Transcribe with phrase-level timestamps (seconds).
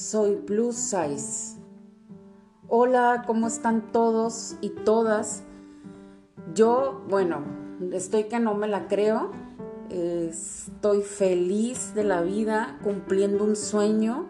[0.00, 1.58] soy plus size.
[2.68, 5.42] Hola, ¿cómo están todos y todas?
[6.54, 7.42] Yo, bueno,
[7.92, 9.30] estoy que no me la creo.
[9.90, 14.28] Estoy feliz de la vida, cumpliendo un sueño.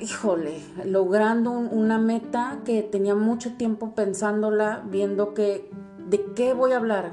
[0.00, 5.70] Híjole, logrando una meta que tenía mucho tiempo pensándola, viendo que
[6.08, 7.12] de qué voy a hablar,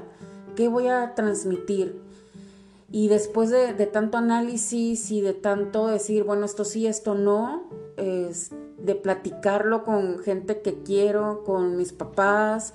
[0.56, 2.02] qué voy a transmitir.
[2.92, 8.94] Y después de, tanto análisis y de tanto decir, bueno, esto sí, esto no, de
[8.94, 12.74] platicarlo con gente que quiero, con mis papás,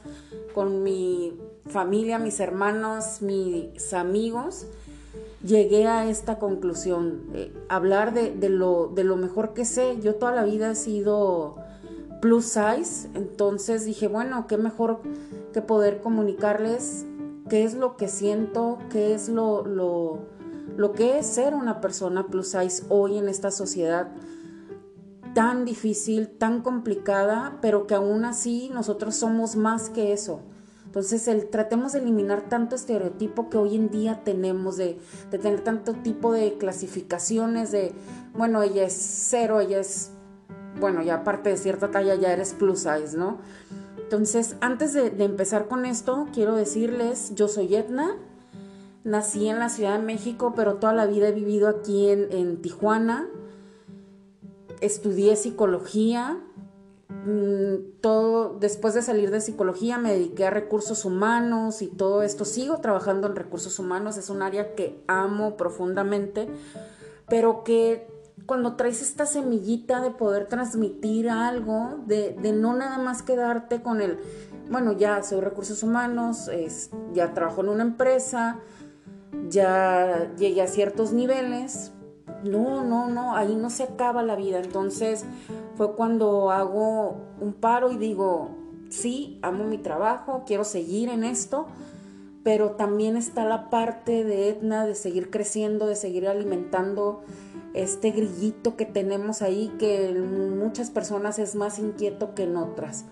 [0.56, 4.66] con mi familia, mis hermanos, mis amigos,
[5.44, 7.22] llegué a esta conclusión.
[7.70, 10.00] hablar de, lo, de lo mejor que sé.
[10.02, 11.58] Yo toda la vida he sido
[12.22, 15.02] plus size, entonces dije, bueno, qué mejor
[15.54, 17.06] que poder comunicarles
[17.50, 20.20] qué es lo que siento, qué es lo, lo,
[20.76, 24.10] lo que es ser una persona plus size hoy en esta sociedad
[25.34, 30.42] tan difícil, tan complicada, pero que aún así nosotros somos más que eso.
[30.88, 34.98] Entonces, el, tratemos de eliminar tanto estereotipo que hoy en día tenemos, de,
[35.30, 37.94] de, tener tanto tipo de clasificaciones, de,
[38.34, 40.10] bueno, ella es cero, ella es,
[40.80, 43.38] bueno, ya aparte de cierta talla ya eres plus size, ¿no?
[44.08, 48.16] Entonces, antes de, empezar con esto, quiero decirles, yo soy Edna,
[49.04, 53.28] nací en la Ciudad de México, pero toda la vida he vivido aquí en, Tijuana.
[54.80, 56.42] Estudié psicología.
[57.10, 62.46] Mm, todo, después de salir de psicología me dediqué a recursos humanos y todo esto.
[62.46, 66.48] Sigo trabajando en recursos humanos, es un área que amo profundamente,
[67.28, 68.08] pero que
[68.48, 74.20] cuando traes esta semillita de poder transmitir algo, de, no nada más quedarte con el,
[74.72, 76.50] bueno, ya soy recursos humanos,
[77.14, 78.60] ya trabajo en una empresa,
[79.50, 81.92] ya llegué a ciertos niveles.
[82.44, 84.60] No, no, no, ahí no se acaba la vida.
[84.60, 85.26] Entonces
[85.76, 88.52] fue cuando hago un paro y digo,
[88.90, 91.68] sí, amo mi trabajo, quiero seguir en esto,
[92.44, 97.24] pero también está la parte de Etna de seguir creciendo, de seguir alimentando
[97.84, 103.06] este grillito que tenemos ahí que muchas personas es más inquieto que en otras.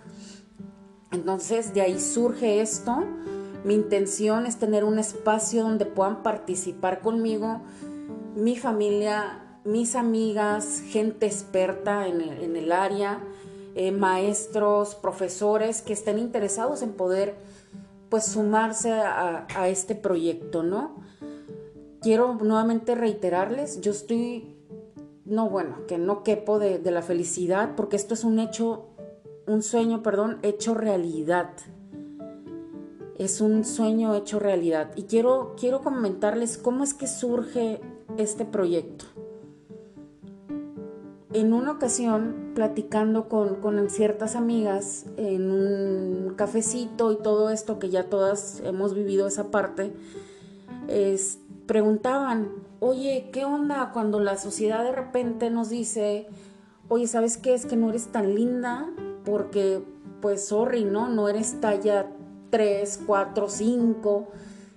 [1.12, 3.04] Entonces de ahí surge esto.
[3.64, 7.62] Mi intención es tener un espacio donde puedan participar conmigo
[8.36, 13.24] mi familia, mis amigas, gente experta en el, área,
[13.76, 17.36] eh, maestros, profesores que estén interesados en poder
[18.10, 21.04] pues sumarse a, a este proyecto, ¿no?
[22.06, 24.55] quiero nuevamente reiterarles, yo estoy,
[25.26, 28.86] no bueno, que no quepo de, la felicidad, porque esto es un hecho,
[29.48, 31.50] un sueño, perdón, hecho realidad.
[33.18, 34.92] Es un sueño hecho realidad.
[34.96, 37.82] Y quiero, quiero comentarles cómo es que surge
[38.18, 39.06] este proyecto.
[41.34, 48.10] En una ocasión, platicando con, ciertas amigas en un cafecito y todo esto, que ya
[48.10, 49.92] todas hemos vivido esa parte,
[50.88, 56.28] es, preguntaban, oye, ¿qué onda cuando la sociedad de repente nos dice,
[56.88, 57.54] oye, ¿sabes qué?
[57.54, 58.90] Es que no eres tan linda
[59.24, 59.84] porque,
[60.22, 61.10] pues, sorry, ¿no?
[61.10, 62.08] No eres talla
[62.50, 64.28] 3, 4, 5,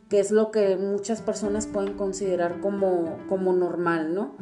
[0.09, 4.32] que es lo que muchas personas pueden considerar como, como normal, ¿no?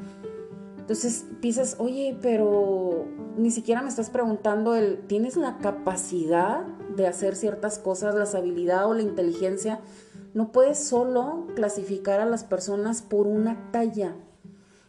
[0.79, 6.65] Entonces piensas, oye, pero ni siquiera me estás preguntando el, ¿tienes la capacidad
[6.95, 9.81] de hacer ciertas cosas, la habilidad o la inteligencia
[10.37, 14.17] no puedes solo clasificar a las personas por una talla.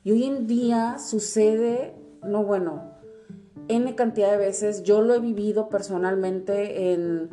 [0.03, 2.91] Y hoy en día sucede, no bueno,
[3.69, 7.29] N cantidad de veces, yo lo he vivido personalmente en,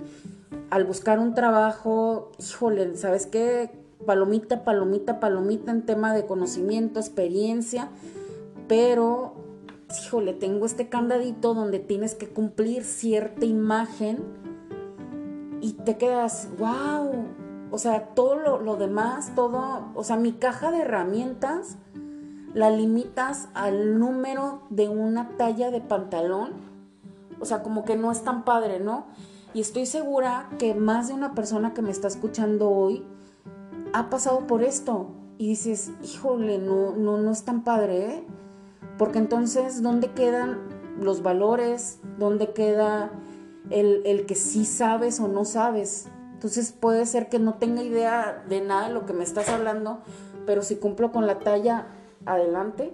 [0.70, 3.72] al buscar un trabajo, híjole, ¿sabes qué?
[4.06, 7.88] Palomita, palomita, palomita en tema de conocimiento, experiencia,
[8.68, 9.34] pero,
[10.04, 14.22] híjole, tengo este candadito donde tienes que cumplir cierta imagen
[15.60, 17.26] y te quedas, wow,
[17.74, 21.76] o sea, todo lo, demás, todo, o sea, mi caja de herramientas
[22.52, 26.52] la limitas al número de una talla de pantalón.
[27.40, 29.06] O sea, como que no es tan padre, ¿no?
[29.54, 33.04] Y estoy segura que más de una persona que me está escuchando hoy
[33.92, 35.08] ha pasado por esto.
[35.36, 38.26] Y dices, híjole, no, no, no es tan padre, ¿eh?
[38.98, 40.60] Porque entonces, ¿dónde quedan
[41.00, 41.98] los valores?
[42.20, 43.10] ¿Dónde queda
[43.70, 46.08] el, el que sí sabes o no sabes?
[46.44, 50.00] Entonces puede ser que no tenga idea de nada de lo que me estás hablando,
[50.44, 51.86] pero si cumplo con la talla,
[52.26, 52.92] adelante.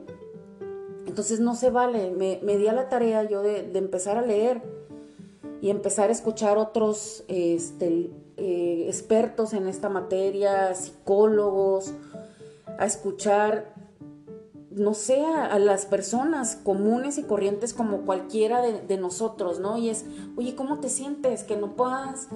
[1.04, 2.12] Entonces no se vale.
[2.12, 4.62] Me, di a la tarea yo de, empezar a leer
[5.60, 11.92] y empezar a escuchar otros este, eh, expertos en esta materia, psicólogos,
[12.78, 13.74] a escuchar
[14.70, 19.76] no sé, a, las personas comunes y corrientes como cualquiera de, de, nosotros, ¿no?
[19.76, 20.04] Y es,
[20.36, 22.28] oye, ¿cómo te sientes que no puedas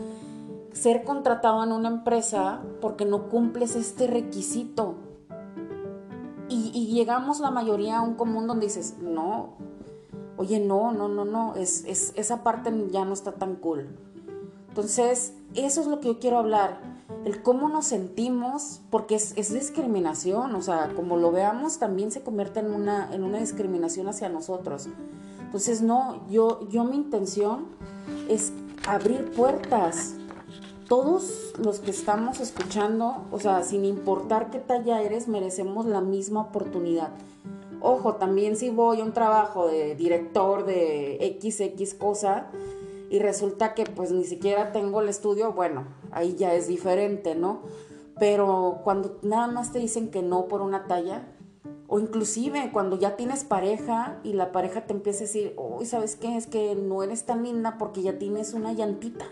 [0.75, 4.97] ser contratado en una empresa porque no cumples este requisito?
[6.51, 9.55] Y, llegamos la mayoría a un común donde dices, no,
[10.37, 13.89] oye, no, no, no, no, es, es, esa parte ya no está tan cool.
[14.69, 16.81] Entonces, eso es lo que yo quiero hablar,
[17.25, 22.23] el cómo nos sentimos, porque es, es discriminación, o sea, como lo veamos, también se
[22.23, 24.89] convierte en una, en una discriminación hacia nosotros.
[25.41, 27.67] Entonces, no, yo, yo mi intención
[28.29, 28.53] es
[28.87, 30.17] abrir puertas.
[30.89, 36.43] Todos los que estamos escuchando, o sea, sin importar qué talla eres, merecemos la misma
[36.43, 37.11] oportunidad.
[37.81, 42.49] Ojo, también si voy a un trabajo de director de XX cosa
[43.09, 47.63] y resulta que pues ni siquiera tengo el estudio, bueno, ahí ya es diferente, ¿no?
[48.19, 51.29] Pero cuando nada más te dicen que no por una talla,
[51.89, 56.17] o inclusive cuando ya tienes pareja y la pareja te empieza a decir, uy, ¿sabes
[56.17, 56.37] qué?
[56.37, 59.27] Es que no eres tan linda porque ya tienes una llantita.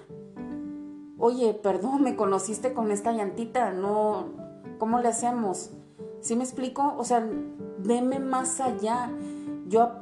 [1.25, 4.25] Oye, perdón, me conociste con esta llantita, no,
[4.81, 5.71] ¿cómo le hacemos?
[6.21, 6.97] ¿Sí me explico?
[6.99, 7.25] O sea,
[7.79, 9.09] veme más allá.
[9.69, 9.93] Yo,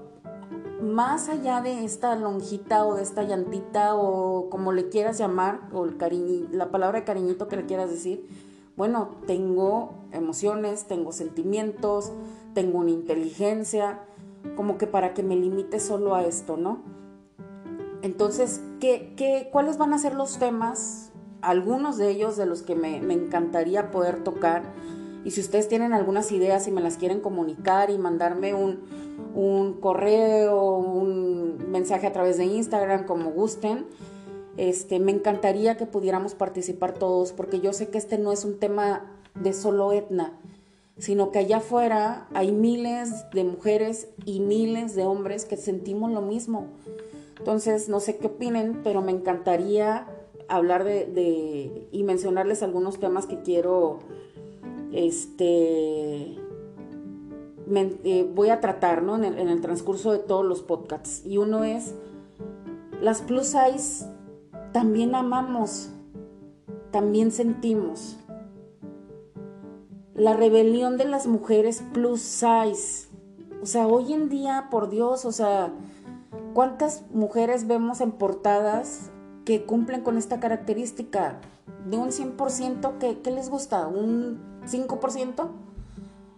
[0.81, 5.85] más allá de esta lonjita o de esta llantita o como le quieras llamar, o
[5.85, 8.27] el cariño, la palabra de cariñito que le quieras decir,
[8.79, 12.13] bueno, tengo emociones, tengo sentimientos,
[12.55, 14.01] tengo una inteligencia,
[14.57, 16.79] como que para que me limite solo a esto, ¿no?
[18.01, 21.10] Entonces, ¿qué, qué, cuáles van a ser los temas?
[21.43, 24.63] Algunos de ellos de los que me, me encantaría poder tocar
[25.25, 28.81] y si ustedes tienen algunas ideas y me las quieren comunicar y mandarme un,
[29.35, 33.87] un correo, un mensaje a través de Instagram, como gusten,
[34.57, 38.59] este, me encantaría que pudiéramos participar todos, porque yo sé que este no es un
[38.59, 40.33] tema de solo etna,
[40.99, 46.23] sino que allá afuera hay miles de mujeres y miles de hombres que sentimos lo
[46.23, 46.67] mismo.
[47.39, 50.07] Entonces, no sé qué opinen, pero me encantaría
[50.51, 54.01] hablar de, y mencionarles algunos temas que quiero
[54.93, 56.37] este,
[57.73, 59.17] eh, voy a tratar ¿no?
[59.17, 61.25] en, el, en el transcurso de todos los podcasts.
[61.25, 61.95] Y uno es,
[63.01, 64.07] las plus size
[64.73, 65.91] también amamos,
[66.91, 68.17] también sentimos.
[70.15, 73.09] La rebelión de las mujeres plus size.
[73.63, 75.73] O sea, hoy en día, por Dios, o sea,
[76.55, 79.11] ¿cuántas mujeres vemos en portadas
[79.51, 81.41] que cumplen con esta característica?
[81.85, 83.89] De un 100%, ¿qué, qué les gusta?
[83.89, 85.49] ¿Un 5%?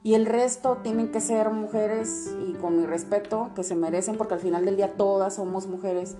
[0.02, 4.32] Y el resto tienen que ser mujeres, y con mi respeto, que se merecen, porque
[4.32, 6.16] al final del día todas somos mujeres,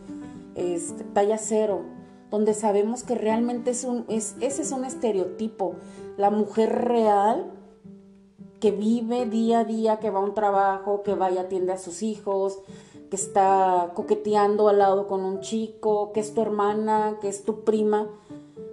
[0.54, 1.80] este, talla cero,
[2.30, 5.76] donde sabemos que realmente es un, es, ese es un estereotipo.
[6.18, 7.52] La mujer real
[8.60, 11.78] que vive día a día, que va a un trabajo, que va y atiende a
[11.78, 12.58] sus hijos,
[13.12, 17.60] que está coqueteando al lado con un chico, que es tu hermana, que es tu
[17.60, 18.08] prima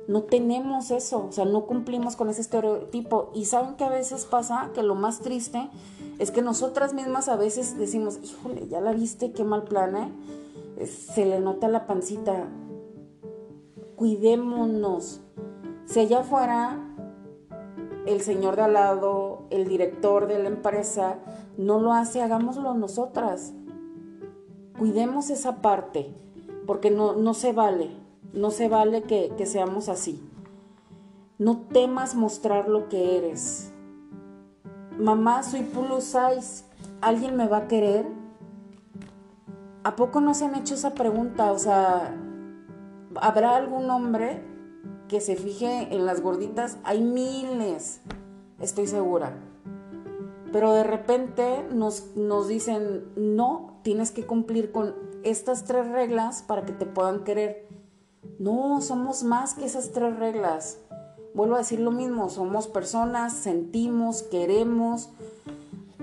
[0.09, 3.29] no tenemos eso, o sea, no cumplimos con ese estereotipo.
[3.35, 5.69] Y saben que a veces pasa que lo más triste
[6.17, 10.09] es que nosotras mismas a veces decimos, híjole, ya la viste, qué mal plana,
[10.77, 10.87] eh?
[10.87, 12.47] se le nota la pancita.
[13.97, 15.21] Cuidémonos.
[15.85, 16.79] Si allá afuera
[18.07, 21.19] el señor de al lado, el director de la empresa,
[21.55, 23.53] no lo hace, hagámoslo nosotras.
[24.79, 26.15] Cuidemos esa parte,
[26.65, 27.89] porque no, no se vale.
[28.31, 30.25] No se vale que, seamos así.
[31.37, 33.73] No temas mostrar lo que eres.
[34.97, 36.63] Mamá, soy plus size.
[37.01, 38.07] ¿Alguien me va a querer?
[39.83, 41.51] ¿A poco no se han hecho esa pregunta?
[41.51, 42.15] O sea,
[43.15, 44.41] ¿habrá algún hombre
[45.09, 46.77] que se fije en las gorditas?
[46.85, 48.01] Hay miles,
[48.61, 49.33] estoy segura.
[50.53, 56.65] Pero de repente nos, nos dicen, no, tienes que cumplir con estas tres reglas para
[56.65, 57.67] que te puedan querer.
[58.37, 60.79] No, somos más que esas tres reglas.
[61.33, 65.09] Vuelvo a decir lo mismo, somos personas, sentimos, queremos,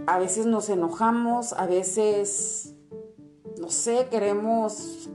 [0.06, 2.74] a veces nos enojamos, a veces,
[3.60, 5.10] no sé, queremos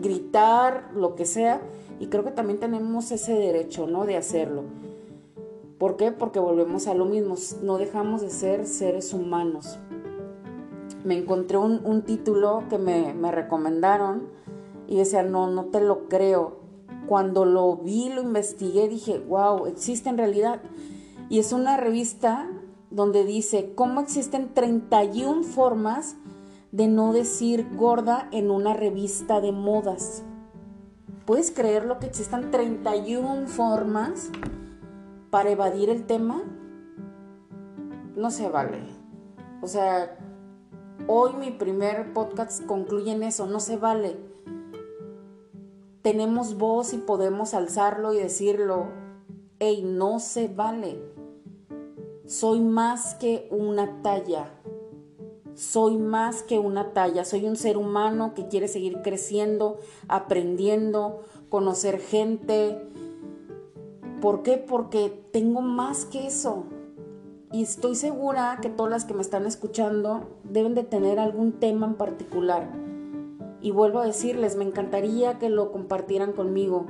[0.00, 1.62] gritar, lo que sea,
[2.00, 4.04] y creo que también tenemos ese derecho, ¿no?
[4.04, 4.64] De hacerlo.
[5.78, 6.10] ¿Por qué?
[6.10, 9.78] Porque volvemos a lo mismo, no dejamos de ser seres humanos.
[11.04, 14.28] Me encontré un, título que me, me recomendaron
[14.88, 16.58] y decía, no, no te lo creo.
[17.06, 20.60] Cuando lo vi, lo investigué, dije, wow, existe en realidad.
[21.28, 22.48] Y es una revista
[22.90, 26.16] donde dice cómo existen 31 formas
[26.72, 30.24] de no decir gorda en una revista de modas.
[31.24, 34.30] ¿Puedes creerlo que existan 31 formas
[35.30, 36.42] para evadir el tema?
[38.16, 38.80] No se vale.
[39.62, 40.18] O sea,
[41.06, 44.16] hoy mi primer podcast concluye en eso, no se vale.
[46.02, 48.88] Tenemos voz y podemos alzarlo y decirlo,
[49.58, 51.00] hey, no se vale.
[52.26, 54.50] Soy más que una talla.
[55.54, 57.24] Soy más que una talla.
[57.24, 62.80] Soy un ser humano que quiere seguir creciendo, aprendiendo, conocer gente.
[64.20, 64.58] ¿Por qué?
[64.58, 66.64] Porque tengo más que eso.
[67.54, 71.86] Y estoy segura que todas las que me están escuchando deben de tener algún tema
[71.86, 72.66] en particular.
[73.60, 76.84] Y vuelvo a decirles, me encantaría que lo compartieran conmigo.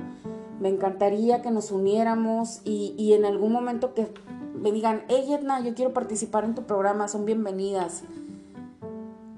[0.61, 4.09] Me encantaría que nos uniéramos y, en algún momento que
[4.55, 8.03] me digan, hey Edna, yo quiero participar en tu programa, son bienvenidas.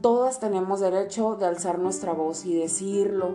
[0.03, 3.35] Todas tenemos derecho de alzar nuestra voz y decirlo.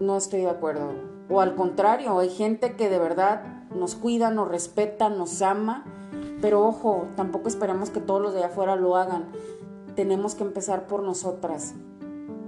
[0.00, 0.94] No estoy de acuerdo.
[1.28, 5.92] O al contrario, hay gente que de verdad nos cuida, nos respeta, nos ama
[6.40, 9.26] pero ojo, tampoco esperemos que todos los de afuera lo hagan.
[9.94, 11.74] Tenemos que empezar por nosotras.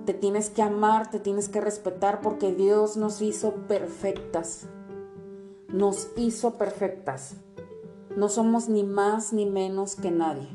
[0.04, 4.66] Te tienes que amar, te tienes que respetar porque Dios nos hizo perfectas.
[5.68, 7.37] Nos hizo perfectas.
[8.16, 10.49] No somos ni más ni menos que nadie.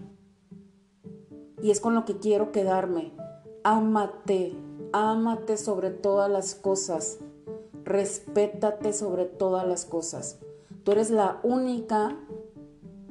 [1.62, 3.14] Y es con lo que quiero quedarme.
[3.64, 4.56] Ámate,
[4.92, 7.20] ámate sobre todas las cosas.
[7.84, 10.40] Respétate sobre todas las cosas.
[10.84, 12.18] Tú eres la única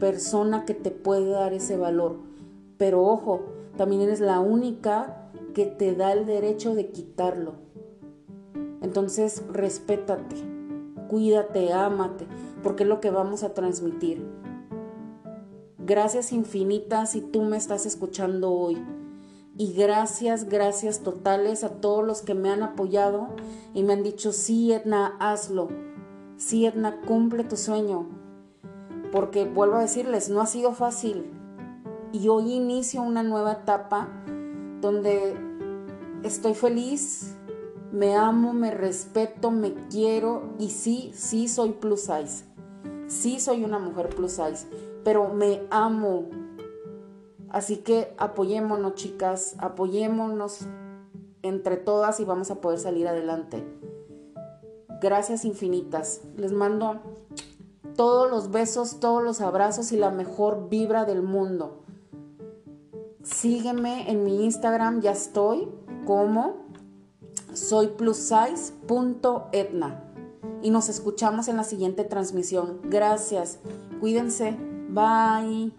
[0.03, 2.17] persona que te puede dar ese valor.
[2.77, 3.43] Pero ojo,
[3.77, 7.53] también eres la única que te da el derecho de quitarlo.
[8.81, 10.35] Entonces, respétate,
[11.09, 12.27] cuídate, ámate,
[12.65, 14.27] porque es lo que vamos a transmitir.
[15.79, 18.85] Gracias infinitas si tú me estás escuchando hoy.
[19.57, 23.29] Y gracias, gracias totales a todos los que me han apoyado
[23.73, 25.69] y me han dicho, sí, Edna, hazlo.
[26.39, 28.22] Sí, Edna, cumple tu sueño
[29.13, 31.31] porque vuelvo a decirles, no ha sido fácil.
[32.13, 34.09] Y hoy inicio una nueva etapa
[34.81, 35.37] donde
[36.25, 37.37] estoy feliz,
[37.93, 42.47] me amo, me respeto, me quiero y sí, sí soy plus size.
[43.07, 44.67] Sí soy una mujer plus size,
[45.05, 46.31] pero me amo.
[47.51, 50.67] Así que apoyémonos, chicas, apoyémonos
[51.43, 53.63] entre todas y vamos a poder salir adelante.
[55.03, 56.23] Gracias infinitas.
[56.37, 57.03] Les mando
[57.97, 61.83] todos los besos, todos los abrazos y la mejor vibra del mundo.
[63.23, 65.69] Sígueme en mi Instagram, ya estoy
[66.07, 66.63] como
[67.55, 67.89] soy
[70.63, 72.81] Y nos escuchamos en la siguiente transmisión.
[72.85, 73.59] Gracias.
[74.01, 74.57] Cuídense.
[74.89, 75.73] Bye.